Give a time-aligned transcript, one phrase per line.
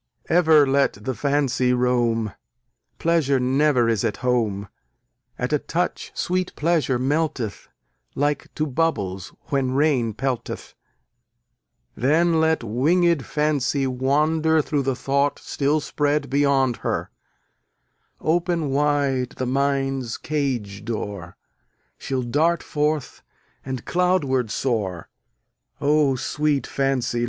[0.29, 2.33] Ever let the Fancy roam,
[2.97, 4.67] Pleasure never is at home:
[5.37, 7.67] At a touch sweet Pleasure melteth,
[8.15, 10.73] Like to bubbles when rain pelteth;
[11.95, 17.11] Then let wingèd Fancy wander Through the thought still spread beyond her:
[18.19, 21.37] Open wide the mind's cage door,
[21.99, 23.21] She'll dart forth,
[23.63, 25.09] and cloudward soar.
[25.79, 27.19] O, sweet Fancy!